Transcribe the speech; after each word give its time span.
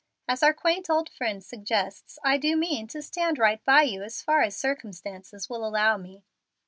As 0.27 0.41
our 0.41 0.51
quaint 0.51 0.89
old 0.89 1.09
friend 1.11 1.43
suggests, 1.43 2.17
I 2.23 2.37
do 2.39 2.57
mean 2.57 2.87
to 2.87 3.03
stand 3.03 3.37
right 3.37 3.63
by 3.63 3.83
you 3.83 4.01
as 4.01 4.19
far 4.23 4.41
as 4.41 4.55
circumstances 4.57 5.47
will 5.47 5.63
allow 5.63 5.95
me. 5.97 6.23